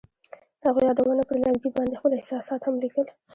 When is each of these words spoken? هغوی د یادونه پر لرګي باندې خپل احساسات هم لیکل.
هغوی 0.65 0.83
د 0.83 0.87
یادونه 0.89 1.23
پر 1.29 1.35
لرګي 1.43 1.69
باندې 1.75 1.97
خپل 1.99 2.11
احساسات 2.15 2.61
هم 2.63 2.75
لیکل. 2.83 3.07